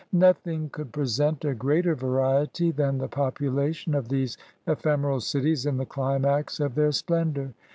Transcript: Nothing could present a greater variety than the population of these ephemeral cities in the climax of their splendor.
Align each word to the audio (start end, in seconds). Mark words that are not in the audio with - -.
Nothing 0.13 0.69
could 0.71 0.91
present 0.91 1.45
a 1.45 1.53
greater 1.53 1.93
variety 1.93 2.71
than 2.71 2.97
the 2.97 3.07
population 3.07 3.93
of 3.93 4.09
these 4.09 4.35
ephemeral 4.65 5.19
cities 5.19 5.67
in 5.67 5.77
the 5.77 5.85
climax 5.85 6.59
of 6.59 6.73
their 6.73 6.91
splendor. 6.91 7.53